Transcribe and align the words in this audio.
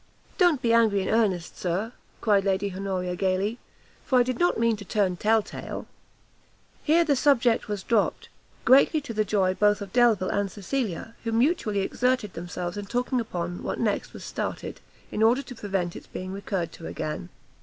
"Don't 0.39 0.63
be 0.63 0.73
angry 0.73 1.03
in 1.03 1.09
earnest, 1.09 1.59
Sir," 1.59 1.93
cried 2.21 2.43
Lady 2.43 2.73
Honoria, 2.75 3.15
gaily, 3.15 3.59
"for 4.03 4.17
I 4.19 4.23
did 4.23 4.39
not 4.39 4.57
mean 4.59 4.75
to 4.77 4.83
turn 4.83 5.15
tell 5.15 5.43
tale." 5.43 5.85
Here 6.83 7.03
the 7.05 7.15
subject 7.15 7.67
was 7.67 7.83
dropt; 7.83 8.27
greatly 8.65 8.99
to 8.99 9.13
the 9.13 9.23
joy 9.23 9.53
both 9.53 9.79
of 9.79 9.93
Delvile 9.93 10.29
and 10.29 10.51
Cecilia, 10.51 11.13
who 11.23 11.31
mutually 11.31 11.81
exerted 11.81 12.33
themselves 12.33 12.77
in 12.77 12.87
talking 12.87 13.19
upon 13.19 13.61
what 13.61 13.79
next 13.79 14.11
was 14.11 14.23
started, 14.23 14.79
in 15.11 15.21
order 15.21 15.43
to 15.43 15.53
prevent 15.53 15.95
its 15.95 16.07
being 16.07 16.33
recurred 16.33 16.71
to 16.71 16.87
again. 16.87 17.29